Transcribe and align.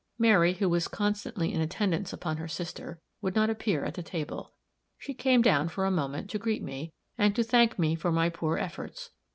Mary, 0.17 0.53
who 0.53 0.67
was 0.67 0.87
constantly 0.87 1.53
in 1.53 1.61
attendance 1.61 2.11
upon 2.11 2.37
her 2.37 2.47
sister, 2.47 2.99
would 3.21 3.35
not 3.35 3.51
appear 3.51 3.85
at 3.85 3.93
the 3.93 4.01
table. 4.01 4.55
She 4.97 5.13
came 5.13 5.43
down, 5.43 5.69
for 5.69 5.85
a 5.85 5.91
moment, 5.91 6.27
to 6.31 6.39
greet 6.39 6.63
me, 6.63 6.91
and 7.19 7.35
to 7.35 7.43
thank 7.43 7.77
me 7.77 7.93
for 7.93 8.11
my 8.11 8.27
poor 8.29 8.57
efforts. 8.57 9.11